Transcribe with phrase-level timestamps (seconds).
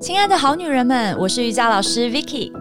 [0.00, 2.52] 亲爱的好女人们，我是瑜伽老师 Vicky。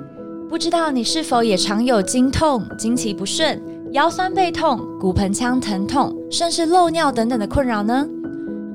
[0.49, 8.07] 不知道你是否也常有经痛、经期不顺、腰酸背痛、骨盆腔疼痛，甚至漏尿等等的困扰呢？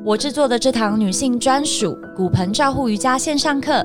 [0.05, 3.85] 我制作的这堂女性专属骨盆照护瑜伽线上课，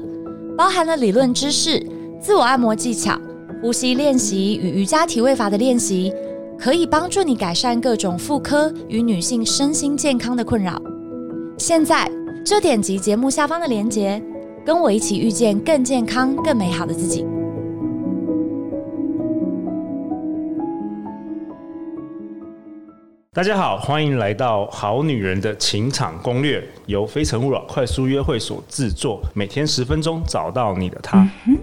[0.55, 1.83] 包含了理论知识、
[2.21, 3.19] 自我按摩技巧、
[3.63, 6.13] 呼吸练习与瑜伽体位法的练习，
[6.55, 10.79] 可以帮助你改善各种妇科与女性身心健康的困扰。
[11.57, 12.07] 现在
[12.45, 14.21] 就点击节目下方的链接。
[14.67, 17.25] 跟我一起遇见更健康、更美好的自己。
[23.31, 31.25] 大家好，欢迎来到《好女人的情场攻略》，由非诚勿扰快速约会所制作，每天十分钟，找到你的他。
[31.45, 31.57] 嗯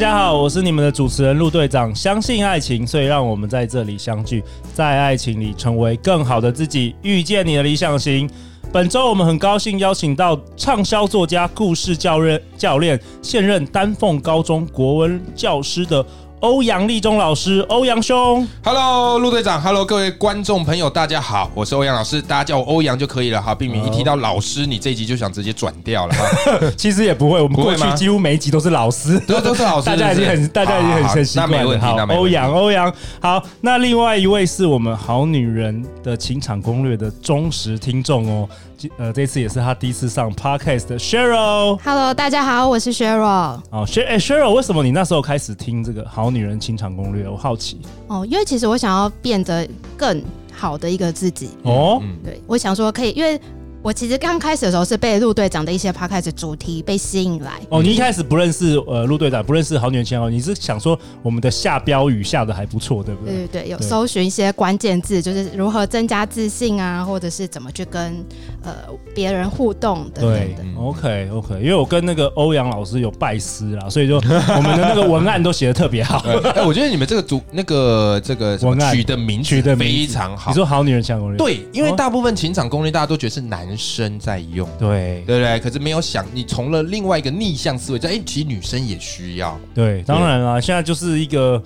[0.00, 1.94] 大家好，我是你们的主持人陆队长。
[1.94, 8.26] 相信爱情，所以让我们在这里相聚，在爱情里成为更好的自己，遇见你的理想型。
[8.72, 16.02] 本周我们很高兴邀请到畅销作家、故事教任、教练，现任丹凤高中国文教师的。
[16.40, 26.24] 欧阳立中老师，欧阳兄，Hello，陆队长，Hello，各位观众朋友，大家好，我是欧阳老师，大家叫我欧阳就可以了哈，避免一提到老师，你这一集就想直接转掉了哈。
[26.78, 31.46] 其实也不会，我们过去几乎每一集都是老师，都都是老师， 大家已经很，大家已经很熟悉了。
[31.46, 38.48] 那没问题，欧阳，欧阳，好，那另外一位是我们好女人的情场攻略的忠实听众哦。
[38.96, 41.78] 呃，这次也是他第一次上 Podcast 的 Cheryl。
[41.84, 43.60] Hello，大家好，我是 Cheryl。
[43.70, 47.26] 哦，Cheryl，为什么你那时候开始听这个《好女人情场攻略》？
[47.30, 47.80] 我好奇。
[48.06, 50.22] 哦，因为其实我想要变得更
[50.52, 51.50] 好的一个自己。
[51.62, 53.40] 哦，对，我想说可以，因为。
[53.82, 57.52] 我其实刚开始的时候是被陆队长的一些 podcast 主题被吸引来。
[57.70, 63.34] 哦，你一开始不认识呃陆队长，不认识好女人情场哦，你是想说我们的下标语下的还不错，对不对？
[63.34, 68.22] 对对对，有搜寻一些关键字，就是如何增加自信啊，或者是怎么去跟
[68.62, 68.74] 呃
[69.14, 70.56] 别人互动等等的。
[70.56, 76.18] 对，OK OK，因为我跟那个欧阳老师有拜师啦，所以就我们的那个文案都写的特别好。
[76.54, 80.50] 哎，我觉得你们这个主那个这个文案取的名取的非常好。
[80.50, 81.38] 你说好女人情场攻略？
[81.38, 83.69] 对，因为大部分情场攻略大家都觉得是男。
[83.70, 89.56] 男生在用，对对不对，可是没有想你从了另外一个逆向思维，在哎，其实女生也需要。
[89.72, 91.62] 对，当然啦，现在就是一个，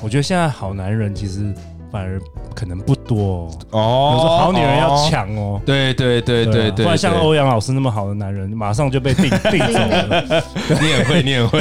[0.00, 1.52] 我觉得现在好男人其实
[1.90, 2.20] 反而。
[2.52, 10.44] 可能不多哦，有时候好女人要抢哦，对对对对对，不然像欧阳老师那么好的男人，马上就被定定走了。
[10.80, 11.60] 你也会，你也会。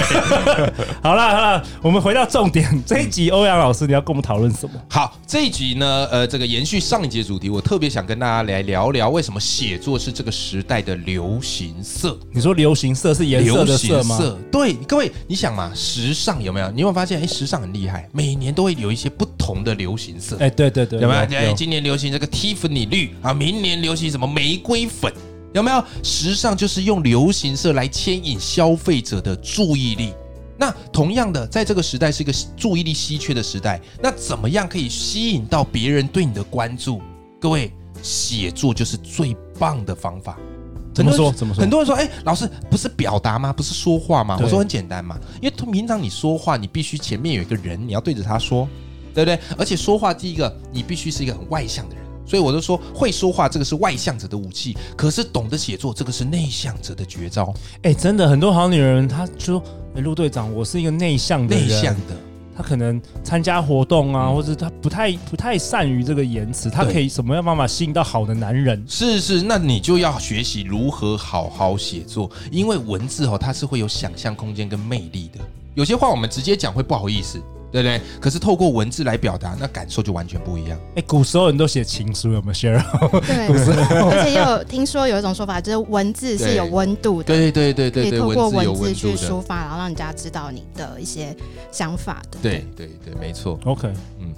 [1.02, 4.74] 好了好了，我们回到重点，这一集欧阳老师你要跟我们讨论什么？
[4.90, 12.18] 好，这一集呢，呃，这个延续上一集的主题，我特别想跟大家来聊聊，为什么写作是这个时代的流行色？
[12.32, 14.20] 你说流行色是颜色的色吗？
[14.52, 16.70] 对，各位，你想嘛，时尚有没有？
[16.72, 20.38] 你有没有发现，哎，时尚很厉害，每年都会有一些不同的流行色。
[20.40, 20.81] 哎，对对。
[20.92, 21.22] 有没有？
[21.38, 25.12] 哎，今年流行这个 Tiffany 绿啊，明年流行什么玫瑰粉？
[25.54, 25.84] 有没有？
[26.04, 30.14] 时尚就是用流行色来牵引消费者的注意力。
[30.58, 37.02] 那同样的，在这个时代是一个注意力稀缺的时代，那怎么样可以吸引到别人对你的关注？
[37.40, 40.38] 各位，写作就是最棒的方法。
[40.94, 41.32] 怎么说？
[41.32, 41.62] 怎么说？
[41.62, 43.52] 很多人说，哎，老师不是表达吗？
[43.52, 44.38] 不是说话吗？
[44.42, 48.68] 我说很简单嘛，因为平常你说话，你必须前面有一个人，你要对着他说。
[49.14, 49.40] 对不对？
[49.58, 57.54] 而且说话，第一个你必须是一个很外向的人，所以我就说会说话这个是外向者的武器，可是懂得写作这个是内向者的绝招。
[57.84, 59.62] 哎，真的很多好女人，她说
[59.96, 62.16] ：“哎，陆队长，我是一个内向的人，内向的，
[62.56, 68.82] 她可能参加活动啊，嗯、或者她不太不太善于这个言辞，她可以什么样办法吸引到好的男人？
[68.88, 75.40] 是是，那你就要学习如何好好写作，因为文字哦，它是会有想象空间跟魅力的，
[75.76, 78.02] 有些话我们直接讲会不好意思。”对不对？
[78.20, 80.80] 可是透过文字来表达，那感受就完全不一样。
[80.96, 82.52] 哎，古时候人都写情书，有没有？
[83.22, 87.26] 对，而且又有听说有一种说法，就是文字是有温度的。
[87.26, 91.36] 对对对对对，可以透过文字去抒发，然后让人家知道你的一些
[91.72, 92.38] 想法的。
[92.42, 93.60] 对对对，没错。
[93.66, 93.88] OK，
[94.20, 94.34] 嗯。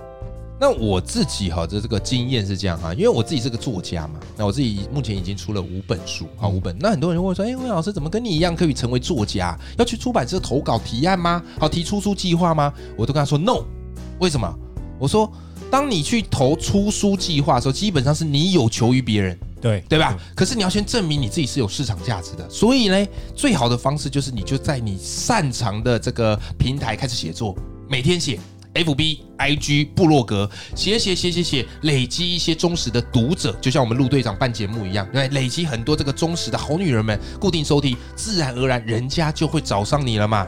[0.63, 6.73] 那我自己哈的这个经验是这样哈，因为我自己是个作家嘛，那我自己目前已经出了五本书，啊五本。
[6.79, 9.59] 那很多人会说，哎，欧阳老师怎么跟你一样可以成为作家？
[9.77, 11.43] 要去出版社投稿提案吗？
[11.59, 12.73] 好，提出书计划吗？
[12.95, 13.57] 我都跟他说 no。
[14.21, 14.49] 为什么？
[14.97, 15.29] 我说，
[15.69, 20.17] 当你去投出书计划的时候，基本上是你有求于别人，对对吧？
[20.33, 23.05] 可是你要先证明你自己是有市场价值的，所以呢，
[23.35, 27.53] 最好的方式就是你就在你擅长的这个平台开始写作，
[27.89, 28.39] 每天写。
[28.73, 40.47] FB、IG、部落格，写写写写写，累积一些忠实的读者，就像我们陆队长办节目一样，对，累积很多这个忠实的好女人们固定收听，自然而然人家就会找上你了嘛。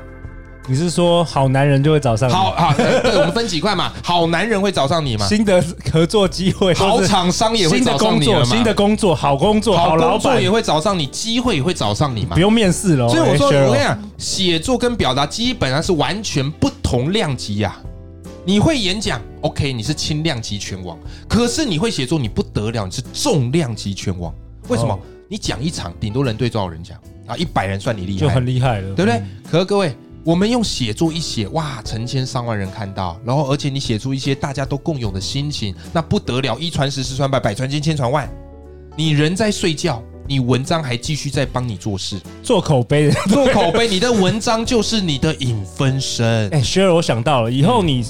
[0.67, 2.33] 你是说好男人就会找上你？
[2.33, 3.93] 好好，对，我们分几块嘛。
[4.03, 5.27] 好男人会找上你嘛？
[5.27, 5.63] 新的
[5.93, 8.43] 合作机会，好厂商也会找上你嘛？
[8.43, 12.33] 新的工作，好工作，好老板也会找上你，机会也会找上你嘛？
[12.33, 13.07] 不用面试了。
[13.07, 17.77] 所以我说，我跟你讲，写作跟表达基本上是完全不同量级呀。
[18.45, 20.95] 你会演讲，OK，你是轻量级拳王。
[21.27, 24.31] 可是你会写作，你不得了，你是重量级拳王。
[24.67, 24.97] 为什么？
[25.27, 26.95] 你讲一场，顶多人对多少人讲
[27.25, 27.35] 啊？
[27.35, 29.21] 一百人算你厉害，就很厉害了，对不对？
[29.49, 29.95] 可是各位。
[30.23, 38.27] 我们用写作一写，哇，成千上万人看到，然后而且你写出一些大家都共有的心情，那不得了，一传十，十传百，百传千，千传万，
[38.97, 40.01] 你人在睡觉。
[40.27, 43.87] 你文章还继续在帮你做事，做口碑， 做口碑。
[43.87, 46.49] 你的文章就是你的影分身。
[46.49, 48.03] 哎，Sheryl，我想到了，以后你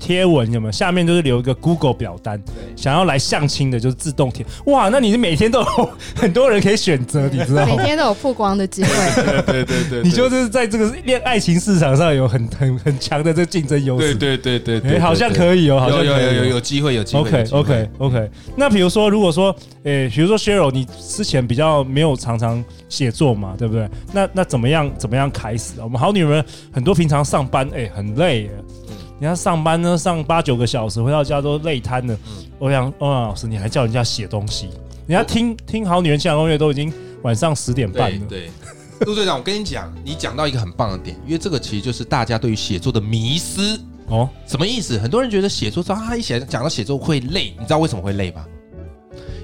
[0.00, 2.40] 贴文有没有下面就是留一个 Google 表单，
[2.74, 4.44] 想要来相亲的，就是自动贴。
[4.66, 7.76] 哇，那你是每天都有很多人可以选择，你 知道吗？
[7.76, 8.88] 每天都有曝光的机会。
[9.42, 14.14] 对对对对，你就是在这个恋爱情市场上有很很很强的这个竞争优势。
[14.14, 17.20] 对对对对对，好像可以哦，好像有有有有机会有机会。
[17.20, 18.30] OK OK OK。
[18.56, 19.54] 那比如说，如果说，
[19.84, 23.90] 哎，比如说 Sheryl，你之前比较没有常常写作嘛，对不对？
[24.12, 25.74] 那那怎么样怎么样开始？
[25.82, 28.48] 我们好女人很多平常上班哎、欸、很累，
[28.88, 32.14] 嗯，你看上班呢上八九个小时，回到家都累瘫了。
[32.14, 34.68] 嗯，欧阳欧阳老师，你还叫人家写东西？
[35.06, 38.26] 人家听听好女人情感攻略都已经晚上十点半了。
[38.28, 38.50] 对，
[39.00, 44.28] 陆队长，我跟你讲，你讲到一个很棒的点，因为这个其实就是大家对于写作的迷思哦。
[44.46, 44.98] 什么意思？
[44.98, 48.44] 很多人觉得写作，他，一写讲到写作会累，你知道为什么会累吗？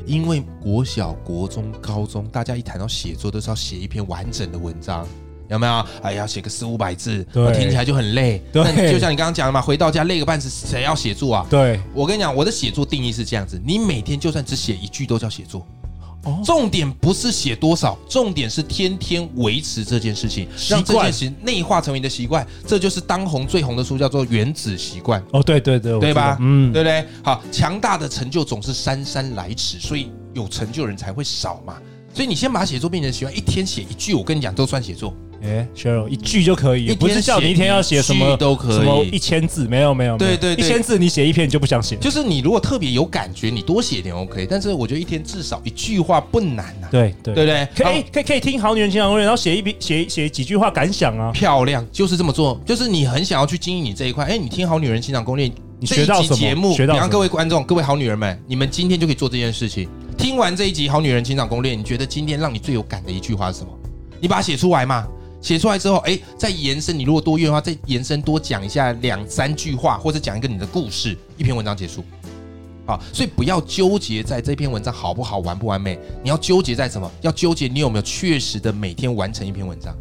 [0.07, 5.07] 因为国小、国中、高中，大家一谈到写作，都是要写一篇完整的文章，
[5.49, 5.87] 有没有？
[6.03, 8.43] 哎，要写个四五百字，对，听起来就很累。
[8.53, 11.47] 对，那就像你刚刚讲的嘛，回到家累个半死，谁要写作啊？
[11.49, 15.67] 对，我跟你讲，我的写作定义是这样子：你每天就算只写一句，都叫写作。
[16.45, 22.47] 重点不是写多少，重点是天天维持这件事情，让这件事情内化成为你的习惯。
[22.67, 25.21] 这就是当红最红的书，叫做《原子习惯》。
[25.33, 26.37] 哦，对对对，对吧？
[26.41, 27.07] 嗯，对不对？
[27.23, 31.77] 好，强大的成就总是姗姗来迟，所以有成就人才会少嘛。
[32.15, 35.13] 所以你先把写作变成习惯，一天写一句，我跟你讲，都算写作。
[35.45, 41.97] 哎，Cheryl，一句就可以，不是叫你一天要写什么都可以，什么一千字，没有没有，对对，一千字你写一篇你就不想写。
[41.97, 44.47] 就是你如果特别有感觉，你多写点 OK。
[44.49, 46.89] 但是我觉得一天至少一句话不难呐。
[46.91, 51.31] 对对对对，可以可以可以听好女人情场攻略，然后写一笔写写几句话感想啊。
[51.33, 52.59] 漂亮，就是这么做。
[52.65, 56.37] 就是你很想要去经营你这一块，哎，你听好女人情场攻略，你学到什么？
[56.37, 59.89] 节目，比方各位观众、各位好女人们，你们今天就可以做这件事情。
[60.17, 63.71] 听完这一集好女人情场攻略，你觉得今天让你最有感的一句话是什么？
[64.21, 65.07] 你把它写出来嘛。
[65.45, 66.99] 写出来之后，哎，再延伸。
[66.99, 72.03] 你如果多愿的话，再延伸多讲一下两三句话，或者讲一个你的故事，一篇文章结束。
[72.87, 77.11] 好，所以不要纠结在这篇文章好不好、完不完美，你要纠结在什么？
[77.21, 79.95] 要纠结你有没有确实的每天完成一篇文章。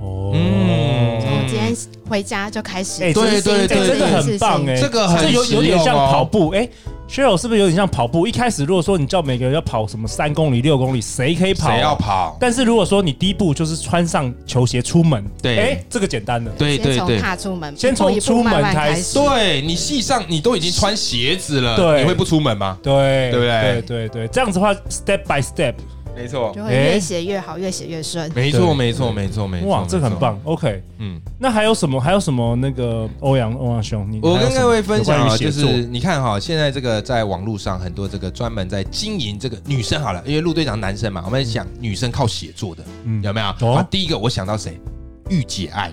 [0.00, 1.74] 哦，嗯，从今天
[2.08, 3.02] 回家就开始。
[3.02, 6.68] 哎，对对对，真的很棒哎，这个很有有点像跑步哎。
[7.08, 8.26] Cheryl 是不是有点像跑步？
[8.26, 11.70] 一开始如果说你叫每个人要跑什么三公里、六公里，谁可以跑？
[11.70, 12.36] 谁要跑？
[12.40, 19.14] 但是如果说你第一步就是穿上球鞋出门，对，哎，这个简单的，对对对，踏出门，先从出门开始。
[19.14, 22.76] 对，你系上，你都已经穿鞋子了，对，你会不出门吗？
[22.82, 23.60] 对，对不对？
[23.60, 25.74] 对对对，这样子的话，step by step。
[26.16, 28.30] 没错，就会越写越好，越写越顺。
[28.34, 29.68] 没错，没错，没错，没错。
[29.68, 30.40] 哇，这很棒。
[30.44, 32.00] OK，嗯，那还有什么？
[32.00, 32.56] 还有什么？
[32.56, 43.72] 那个欧阳，欧阳兄，你我跟各位分享啊，就是你看哈，现在这个在网络上很多这个专门在经营这个女生好了，因为陆队长男生嘛，我们讲女生靠写作的，嗯，有没有？
[43.72, 44.80] 啊，第一个我想到谁？
[45.28, 45.92] 御姐爱。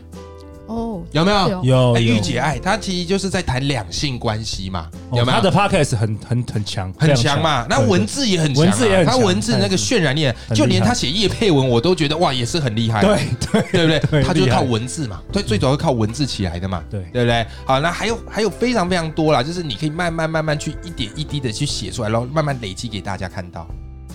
[0.68, 1.64] 哦，有没有？
[1.64, 5.38] 有，御姐爱，他其实就是在谈两性关系嘛，有没有？
[5.38, 7.66] 他的 podcast 很很很强，很强嘛。
[7.70, 13.02] 那文字也很强，文字也很强，他文字那个渲染力，就连他写叶配文，我都觉得哇，也是很厉害。
[13.02, 13.20] 对
[13.52, 14.24] 对对不对？
[14.24, 17.46] 他就是靠文字嘛，对，最主要是靠文字起来的嘛，对对不对？
[17.66, 23.68] 好，那还有还有非常非常多啦，就是你可以慢慢慢慢去一点一滴的去写出来，然后慢慢累积给大家看到。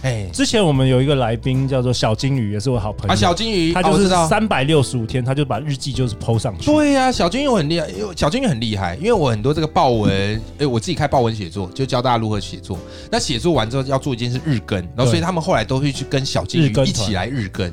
[0.03, 3.13] 哎，之前我们有一个来宾叫做小金鱼，也是我好朋友。
[3.13, 6.67] 啊，小金鱼，他就是三百六十五天，他就把日记就是 PO 上去。
[6.67, 12.79] 对呀，小金鱼很厉害，因为小金鱼很厉害，因为我很多这个报文，哎，我自己开报文写作，就教大家如何写作。
[13.11, 17.73] 那写作完之后要做一件事日更，然后所以他们后来都会去跟小金鱼一起来日更。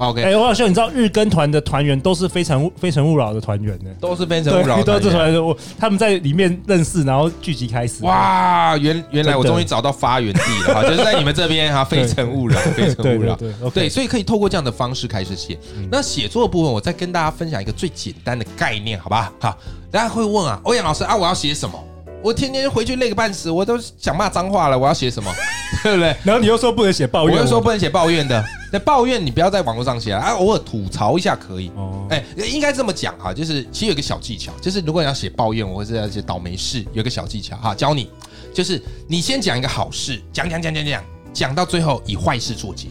[0.00, 3.90] OK，哎，王小秀，你知道日更团的团员都是非诚非诚勿扰的团员呢？
[4.00, 5.44] 都是非诚勿扰，都是团员。
[5.44, 8.02] 我他们在里面认识，然后聚集开始。
[8.02, 13.36] 哇，原原来我终于找到发源地了哈，就是在你们这边哈， 非诚勿扰，非诚勿扰。
[13.36, 15.58] 对对，所以可以透过这样的方式开始写。
[15.92, 19.30] 那写作的部分，我再跟大家分享一个最简单的概念，好吧？
[19.38, 19.54] 好，
[19.90, 21.78] 大家会问啊，欧阳老师啊，我要写什么？
[22.22, 25.30] 我天天回去累个半死，我都想骂脏话了，我要写什么？
[25.84, 26.16] 对不对？
[26.24, 28.42] 然后你又说不能写抱怨，我又说不能写抱怨的。
[28.72, 31.70] 那抱怨你不要在网络上写啊，偶尔吐槽一下可以。
[31.76, 38.08] 哦，哎，应该这么讲哈，就是其实有个小技巧，就是如果你要写抱怨，或者是要写倒霉事，有个小技巧哈，教你，
[38.54, 42.88] 就是你先讲一个好事，讲讲讲讲讲，讲到最后以坏事作结。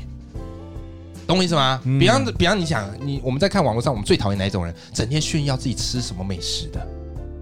[1.26, 1.80] 懂我意思吗？
[1.86, 4.74] 嗯、比方，比方你想，你我们在看网络上，我们最讨厌哪一种人？
[4.92, 6.88] 整天炫耀自己吃什么美食的，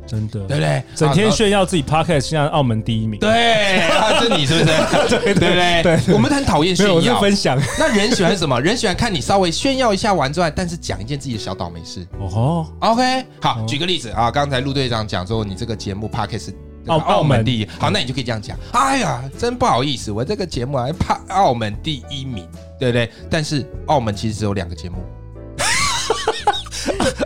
[0.08, 0.84] 真的，对不对？
[0.96, 3.82] 整天炫耀自己 Podcast 现在澳门第一名，对，
[4.20, 5.20] 是你是不是？
[5.20, 7.20] 对对对对，我们很讨厌炫耀。
[7.20, 8.60] 分享，那人喜欢什么？
[8.62, 12.08] 人喜欢看你稍微炫耀一下完之外，但是讲一件自己的小倒霉事。
[12.20, 16.54] 哦，OK，好，举个例子啊，刚才陆队长讲说，你这个节目 Podcast
[16.88, 18.58] 澳澳门第一，好，那你就可以这样讲。
[18.72, 22.48] 哎呀，真不好意思，我这个节目还怕澳门第一名。
[22.80, 23.10] 对不对？
[23.28, 24.98] 但是澳门其实只有两个节目，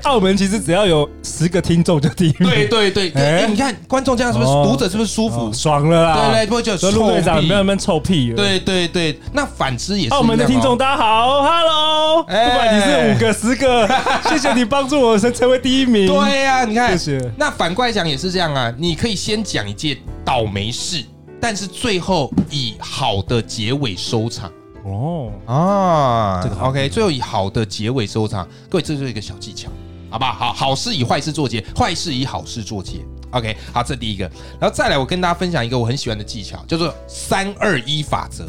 [0.03, 2.49] 澳门其实只要有十个听众就第一名。
[2.49, 6.15] 对对对，哎，你看观众这样是不是读者是不是舒服爽了啦？
[6.15, 8.33] 对对，不会就陆队长没有那么臭屁。
[8.33, 10.13] 对对对，那反之也是。
[10.13, 13.87] 澳门的听众大家好，Hello，不管你是五个十个，
[14.29, 16.07] 谢谢你帮助我成成为第一名。
[16.07, 17.31] 对呀，你看，谢谢。
[17.37, 21.03] 那反过来讲也是这样啊，你可以先讲一件倒霉事，
[21.39, 24.51] 但是最后以好的结尾收场。
[24.83, 28.47] 哦啊，这个 OK，最后以好的结尾收场。
[28.67, 29.69] 各位，这就是一个小技巧，
[30.11, 30.51] 好不好？
[30.53, 32.99] 好，事以坏事作结，坏事以好事作结。
[33.31, 38.45] OK，好，这第一个，然后再来，我跟大家分享一个我很喜欢的技巧，叫做三二一法则。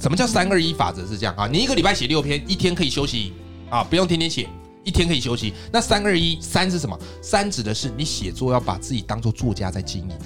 [0.00, 1.06] 什么叫三二一法则？
[1.06, 3.34] 是这样啊，你一个礼拜写六篇，一天可以休息
[3.68, 4.48] 啊，不用天天写，
[4.84, 5.52] 一天可以休息。
[5.70, 6.98] 那三二一，三是什么？
[7.20, 10.16] 三指的是你写作要把自己当做作家在经营。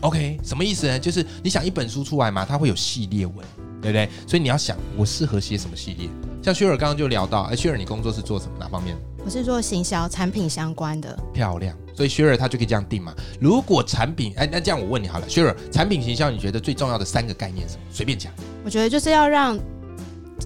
[0.00, 0.98] OK，什么意思呢？
[0.98, 3.46] 就是你想一本书出来嘛，它会有系列文。
[3.80, 4.08] 对不对？
[4.28, 6.08] 所以你要想，我适合写什么系列？
[6.40, 8.52] 像薛尔刚刚就聊到，哎，薛尔，你工作是做什么？
[8.60, 8.96] 哪方面？
[9.24, 11.16] 我是做行销产品相关的。
[11.32, 13.14] 漂亮，所以薛瑞他就可以这样定嘛。
[13.40, 17.84] 如果产品，哎，那这样我问你好了，薛瑞，产品行销你觉得最重要的三个概念是什么？
[17.92, 18.32] 随便讲。
[18.64, 19.58] 我觉得就是要让。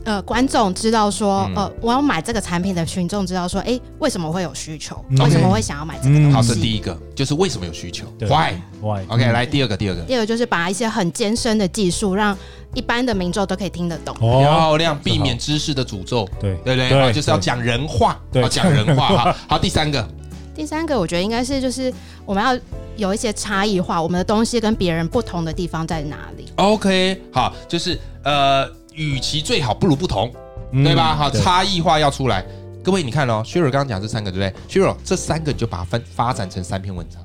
[0.05, 4.97] 呃，观众知道说，呃，我要买这个产品的群众知道说，哎，为什么会有需求？
[5.19, 6.33] 为什么会想要买这个东西？
[6.33, 8.55] 好，是第一个，就是为什么有需求？Why?
[8.81, 9.05] Why?
[9.09, 12.37] OK，来第二个，第二个，第二个就是把一些很艰深的技术，让
[12.75, 14.15] 一般的民众都可以听得懂。
[14.19, 16.29] 漂亮，避免知识的诅咒。
[16.41, 19.09] 对对对，就是要讲人话，要讲人话。
[19.17, 20.09] 好，好，第三个，
[20.55, 21.93] 第三个，我觉得应该是就是
[22.25, 22.59] 我们要
[22.97, 28.71] 有一些差异化，我们的东西跟别人不同的地方在哪里？OK，好，就是呃。
[28.97, 30.33] 与其最好不如不同，
[30.73, 31.15] 对吧？
[31.15, 32.45] 哈，差异化要出来。
[32.83, 37.23] 各位，你看哦，Sheryl 刚刚讲这三个，对不对？Sheryl 这三个你就把它分发展成三篇文章，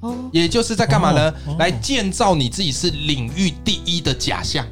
[0.00, 1.34] 哦，也就是在干嘛呢？
[1.58, 4.66] 来建造你自己是领域第一的假象。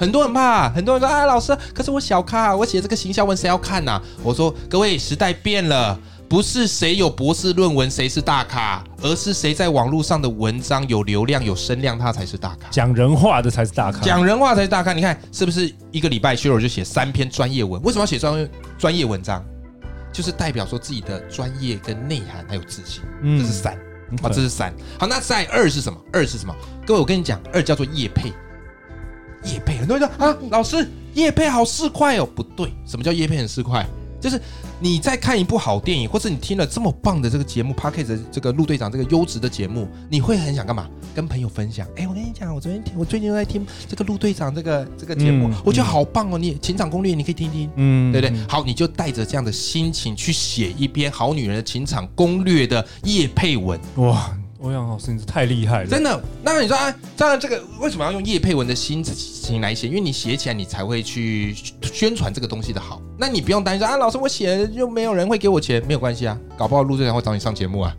[0.00, 5.96] 很多人怕，很多人说：“哎，老师，可是我小咖，我写这个形象文谁要看呐？”我说：“各位，时代变了。”
[6.32, 12.70] 不是谁有博士论文谁是大咖，而是谁在网络上的文章有流量有声量，他才是大咖。
[12.70, 14.94] 讲人话的才是大咖，讲人话才是大咖。
[14.94, 17.82] 你看是不是一个礼拜，Sheryl 就写三篇专业文？
[17.82, 18.48] 为什么要写专
[18.78, 19.44] 专业文章？
[20.10, 23.02] 就是代表说自己的专业跟内涵还有自信。
[23.20, 23.74] 嗯，这是三
[24.22, 24.72] 啊，这是三。
[24.98, 25.98] 好，那在二是什么？
[26.14, 26.56] 二是什么？
[26.86, 28.32] 各位，我跟你讲，二叫做叶配。
[29.44, 33.84] 叶配，很多人说啊，老师叶配好四块哦，不对，什么叫叶配很市侩？
[34.22, 34.40] 就是
[34.78, 40.88] 你在看一部好电影，或是你听了这么棒的这个节目的这个陆队长这个优质的节目，你会很想干嘛？
[41.14, 41.86] 跟朋友分享。
[41.96, 46.38] 哎，我跟你讲，我昨天听，我最近都在听这个陆队长这个这个节目，我觉得好棒哦。
[46.38, 48.46] 你情场攻略你可以听听，嗯，对不对？
[48.48, 54.34] 好，你就带着这样的心情去写一篇好女人的情场攻略的叶配文，哇。
[54.62, 55.86] 欧阳老师，你是太厉害了！
[55.88, 56.22] 真的。
[56.42, 59.88] 那你说啊，当然这个为什么要用叶佩文的心情来写？
[59.88, 61.52] 因为你写起来，你才会去
[61.82, 63.02] 宣传这个东西的好。
[63.18, 67.92] 那你不用担心说啊，老师我写了又没有人会给我钱，没有关系啊，搞不好陆队长会找你上节目啊。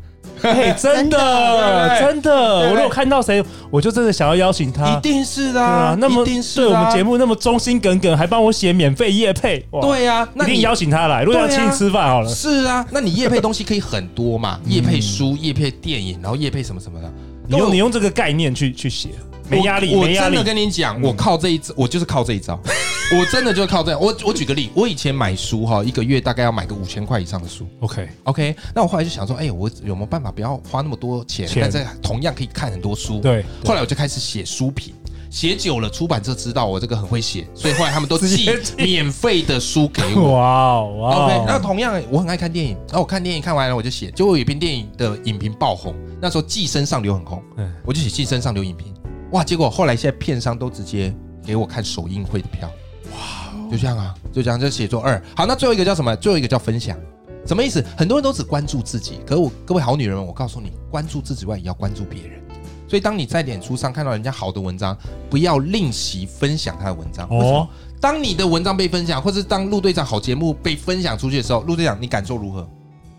[0.43, 2.33] 嘿， 真的，真的，
[2.69, 4.87] 我如果看到谁，我就真的想要邀请他。
[4.89, 12.29] 一定是的啊，那么对我们节目那么忠心耿耿，还帮我写免费夜配，对呀，那你邀请他来，如果要请你吃饭好了。
[12.29, 17.09] 是啊，那你夜配东西可以很多嘛， 夜配书、夜配电影，然后夜配什么什么的，
[17.47, 19.09] 你用你用这个概念去去写。
[19.49, 22.59] 没压力，我真的跟你讲，我靠这一招，我就是靠这一招，
[23.17, 23.99] 我真的就是靠这样。
[23.99, 27.67] 我我举个例，我以前买书哈，一个月大概要买个五千块以上的书。
[27.81, 33.19] OK OK，那我后来就想说，哎，我有没有办法不要花那么多钱，但是同样可以看很多书？
[33.19, 33.43] 对。
[33.65, 34.93] 后来我就开始写书评，
[35.29, 40.31] 写久了，出版社知道我这个很会写，所以后来他们都寄免费的书给我。
[40.39, 41.25] 哇哇。
[41.25, 47.43] OK，那同样我很爱看电影，然后我看电影看完了我就写，结果有一篇电影的影评爆红，那时候《寄生上流》很红，
[47.85, 48.92] 我就写《寄生上流》影评。
[49.33, 49.43] 哇！
[49.43, 51.13] 结果后来现在片商都直接
[51.43, 52.71] 给我看首映会的票，
[53.11, 53.51] 哇！
[53.69, 55.21] 就这样啊，就这样，就写作二。
[55.35, 56.15] 好，那最后一个叫什么？
[56.15, 56.97] 最后一个叫分享。
[57.45, 57.83] 什么意思？
[57.97, 62.39] 很多人都只关注自己，可我各位好女人们，我告诉你，关注自己外，也要关注别人。
[62.87, 64.95] 所以当你在脸书上看到人家好的文章，
[65.31, 67.27] 不要吝惜分享他的文章。
[67.29, 67.67] 为什么？
[67.99, 72.69] 当你的文章被分享，或是当陆队长好节目被分享出去的时候，陆队长你感受如何？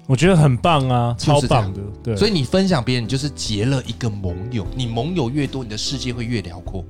[0.07, 1.81] 我觉得很棒啊，超棒的。
[2.03, 4.67] 对，所以你分享别人，你就是结了一个盟友。
[4.77, 6.85] 你盟友越多，你的世界会越辽阔。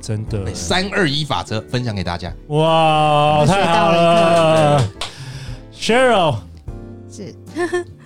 [0.00, 2.32] 真的，三二一法则分享给大家。
[2.48, 4.84] 哇，太好了
[5.74, 6.36] ，Cheryl，
[7.10, 7.34] 是，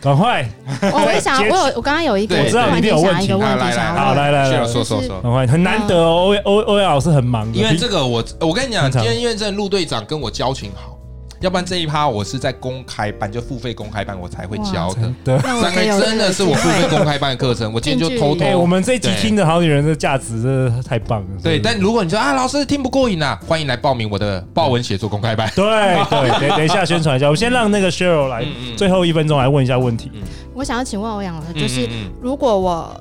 [0.01, 0.49] 赶快。
[0.81, 3.29] 我也想，我有，我刚刚有一个，我知道你一定有问题。
[3.29, 6.35] 来来来，好，来来来，说说说，赶快，很难得哦。
[6.45, 10.97] 欧欧欧阳老师很忙，因为这个我我跟你讲，今天因为这陆队长跟我交情好。
[11.41, 15.41] 要不然这一趴我是在公开班，就付费公开班，我才会教的。
[15.41, 18.59] 三 K 真的是我付费公开班的课程，我今天就 偷偷。
[18.59, 21.29] 我们这一集听的好女人的价值真的太棒了。
[21.43, 25.51] 对，但如果你说啊，老师听不过瘾啊，欢迎来报名我的爆文写作公开班。
[25.57, 25.65] 对
[26.11, 28.45] 对，等等一下宣传一下，我先让那个 Cheryl 来，
[28.77, 30.13] 最后一分钟来问一下问题。
[30.53, 31.89] 我想要请问欧阳老师，就是
[32.21, 33.01] 如果我，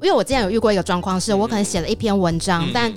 [0.00, 2.92] 因为我之前有遇过一个状况，是我可能写了一篇文章，但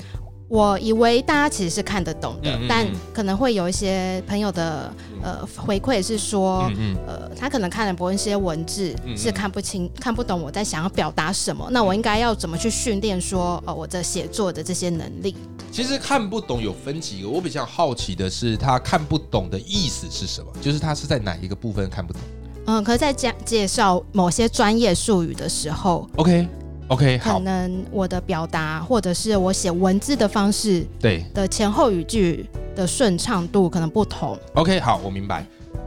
[0.48, 11.68] 我以为大家其实是看得懂的，嗯嗯嗯，但可能会有一些朋友的呃回馈是说，嗯嗯呃，他可能看了某一些文字是看不清、看不懂我在想要表达什么。
[11.72, 15.36] 那我应该要怎么去训练说，呃，我的写作的这些能力？
[15.72, 22.22] 其实看不懂有分几个，我比较好奇的是他看不懂的意思是什么，就是他是在哪一个部分看不懂？
[22.66, 26.48] 嗯，可是在讲介绍某些专业术语的时候，OK。
[26.90, 34.38] OK，可能我的表达或者是我写文字的方式，对的前后语句的顺畅度可能不同。
[34.54, 35.46] OK，好，我明白。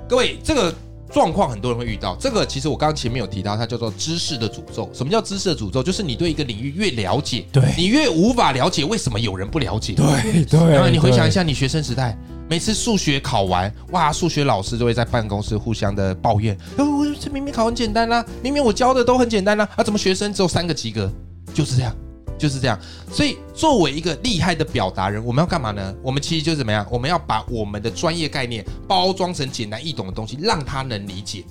[0.08, 0.74] 各位，这个
[1.10, 2.16] 状况很多人会遇到。
[2.16, 4.88] 这个其实我刚刚前面有提到，它叫做知识的诅咒。
[4.92, 5.82] 什么叫知识的诅咒？
[5.82, 9.94] 就是你对一个领域越了解，对你越无法了解为什么有人不了解。
[9.94, 10.72] 对对。
[10.72, 12.16] 然后你回想一下你学生时代。
[12.48, 16.56] 每次数学考完，哇，数学老师都会在办公室互相的抱怨。
[16.78, 21.10] 哦，我这明明考很简单啦，明明我教的都很简单啦，啊，怎么学生只有三个及格？
[21.52, 21.92] 就是这样，
[22.38, 22.78] 就是这样。
[23.10, 25.92] 所以，作为一个厉害的表达人，我们要干嘛呢？
[26.02, 26.86] 我们其实就怎么样？
[26.88, 31.44] 我们要把我们的专业概念包装成简单易懂的东西，让他能理解。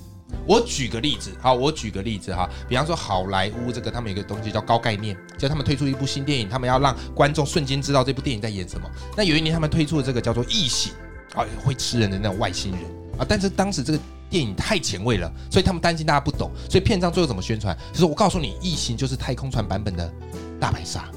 [0.46, 8.88] 我举个例子，好，我举个例子哈，比方说好莱坞这个，他们有个东西叫高概念，就他们推出一部新电影，他们要让观众瞬间知道这部电影在演什么。
[9.16, 10.92] 那有一年他们推出的这个叫做《异形》，
[11.40, 12.80] 啊，会吃人的那种外星人
[13.18, 17.76] 啊，但是当时这个电影太前卫了，所以他们担心大家不懂，所以片商最后怎么宣传？
[17.92, 20.12] 就是我告诉你，《异形》就是太空船版本的
[20.60, 21.08] 大白鲨。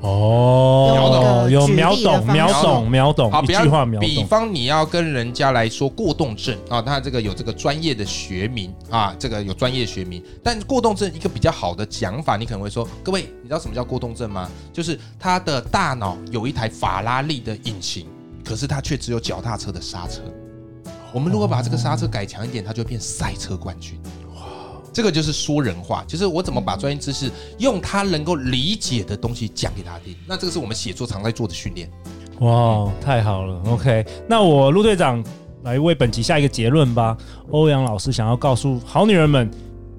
[0.00, 3.30] 哦，有秒懂，秒懂，秒懂。
[3.32, 4.08] 好，一句话秒懂。
[4.08, 10.22] 比方你要跟人家来说过动症啊，他这个有这个专业的学名啊，这个有专业学名。
[10.42, 14.48] 但过动症一个比较好的讲法，你可能会说，各位，你知道什么叫过动症吗？
[14.72, 18.06] 就是他的大脑有一台法拉利的引擎，
[18.44, 20.20] 可是他却只有脚踏车的刹车。
[21.12, 23.98] 我们如果把这个刹车改强一点，他就会变赛车冠军。
[24.92, 30.14] 这个就是说人话，就是我怎么把专业知识用他能够理解的东西讲给他听。
[30.26, 31.90] 那这个是我们写作常在做的训练。
[32.40, 35.22] 哇，太好了！OK，那我陆队长
[35.62, 37.16] 来为本集下一个结论吧。
[37.50, 39.50] 欧阳老师想要告诉好女人们：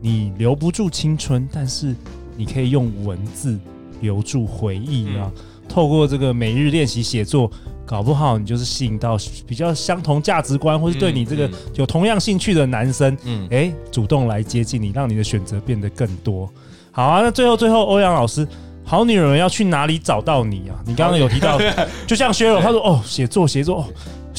[0.01, 1.95] 你留不住青春，但是
[2.35, 3.59] 你可以用文字
[4.01, 5.31] 留住回忆啊！
[5.35, 7.51] 嗯、透过这个每日练习写作。
[7.89, 16.47] 搞不好你就是吸引到比较相同价值观，或是对你这个有同样兴趣的男生，嗯，哎、欸，主动来接近你，让你的选择变得更多。
[16.91, 18.47] 好啊，那最后最后，欧阳老师，
[18.83, 20.77] 好女人要去哪里找到你啊？
[20.85, 21.57] 你刚刚有提到，
[22.05, 23.79] 就像薛柔他说，哦，写作写作。
[23.79, 23.85] 哦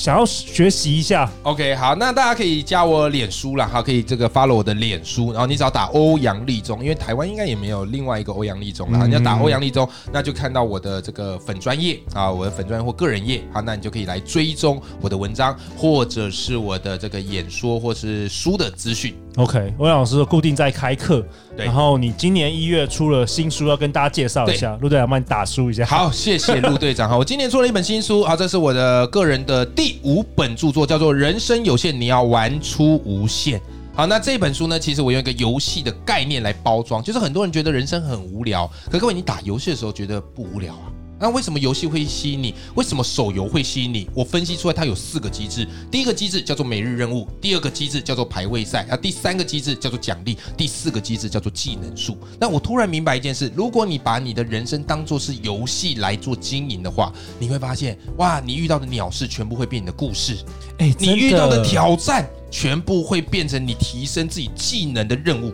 [0.00, 19.14] 想要学习一下，OK，好，那大家可以加我脸书啦，好，可以这个 follow 我的脸书，然后你只要打欧阳立中，因为台湾应该也没有另外一个欧阳立中啦，嗯、你要打欧阳立中，那就看到我的这个粉专业啊，我的粉专业或个人页，好，那你就可以来追踪我的文章，或者是我的这个演说或是书的资讯。
[19.40, 21.24] OK，欧阳老师固定在开课，
[21.56, 25.86] 对然后你今年一月出了新书，要跟大家介绍一下，陆对队长帮你打书一下。
[25.86, 33.58] 好，谢谢陆队长哈，我今年出了一本新书，好，这是我的个人的第五本著作，叫做《人生有限，你要玩出无限》。
[33.94, 40.92] 好，那这本书呢，其实我用一个游戏的概念来包装，就是很多人觉得人生很无聊，可各位你打游戏的时候觉得不无聊啊？
[41.20, 42.54] 那为什么游戏会吸引你？
[42.74, 44.08] 为什么手游会吸引你？
[44.14, 45.68] 我分析出来，它有四个机制。
[45.90, 52.16] 第一个机制叫做每日任务，第二个机制叫做排位赛，啊，第三个机制叫做奖励，第四个机制叫做技能树。
[52.40, 60.38] 那我突然明白一件事：如果你把你的人生当做是游戏来做经营的话，你会发现，哇，你遇到的鸟事全部会变你的故事，
[60.78, 65.52] 哎，你遇到的挑战全部会变成你提升自己技能的任务。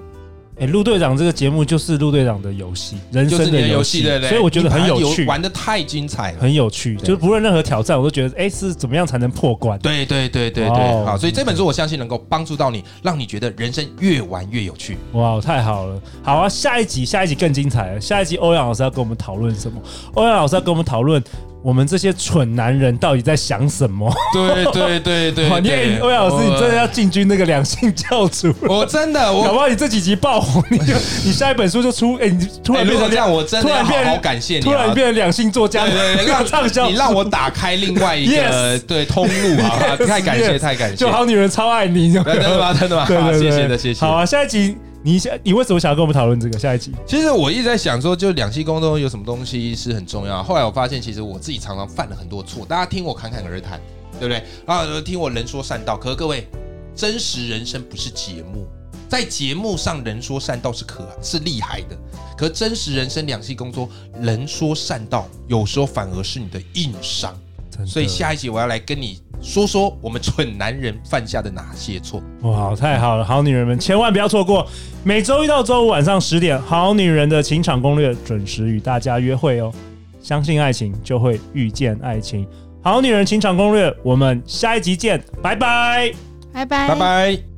[0.58, 6.96] 哎，陆队长这个节目就是陆队长的游戏，人生的游戏，对对，所以我觉得很有趣，玩得太精彩了，很有趣。
[6.96, 9.78] 就是不论任何挑战，我都觉得，哎，是怎么样才能破关？
[9.80, 14.96] 对对对对对，好，所以这本书我相信能够帮助到你，让你觉得人生越玩越有趣。
[15.12, 16.00] 哇，太好了！
[16.22, 19.78] 好啊，下一集下一集更精彩了，下一集欧阳老师要跟我们讨论什么？
[20.14, 21.22] 欧阳老师要跟我们讨论。
[21.66, 24.08] 我们这些蠢男人到底在想什么？
[24.32, 28.54] 对对对对， 你欧阳老师，你真的要进军那个两性教主？
[28.68, 30.94] 我真的，我搞不好你这几集爆红，你就
[31.26, 39.96] 你下一本书就出，哎，你突然变成这样，我真的要好好感谢你，突然变成两性作家，对对，让 畅销，你让我打开另外一个对通路啊！
[40.06, 42.72] 太感谢，太感谢，就好女人超爱你，真的吗？
[42.78, 43.04] 真的吗？
[43.08, 44.00] 对对对，谢谢的，谢谢。
[44.06, 44.76] 好啊，下一集。
[45.06, 46.90] 你想，你为什么想要跟我们讨论这个下一集？
[47.06, 50.42] 其实我一直在想说，就两性沟通有什么东西是很重要。
[50.42, 52.66] 后来我发现，其实我自己常常犯了很多错。
[52.66, 53.80] 大家听我侃侃而谈，
[54.18, 54.42] 对不对？
[54.66, 55.96] 啊，听我人说善道。
[55.96, 56.48] 可是各位，
[56.92, 58.66] 真实人生不是节目，
[59.08, 61.96] 在节目上人说善道是可是厉害的。
[62.36, 63.88] 可真实人生两性工作，
[64.20, 67.32] 人说善道，有时候反而是你的硬伤。
[67.84, 69.18] 所以下一集我要来跟你。
[69.42, 72.22] 说说我们蠢男人犯下的哪些错？
[72.40, 73.24] 哇，太好了！
[73.24, 74.66] 好女人们千万不要错过，
[75.04, 79.70] 每周一到周五晚上十点，《好女人的情场攻略》准时与大家约会哦。
[80.22, 82.44] 相信爱情，就会遇见爱情。
[82.82, 86.12] 《好女人情场攻略》，我们下一集见，拜拜，
[86.52, 87.55] 拜拜，拜拜。